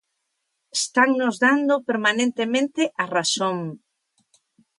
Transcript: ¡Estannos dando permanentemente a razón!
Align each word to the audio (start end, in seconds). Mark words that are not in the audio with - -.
¡Estannos 0.79 1.35
dando 1.45 1.73
permanentemente 1.89 2.81
a 3.03 3.05
razón! 3.17 3.57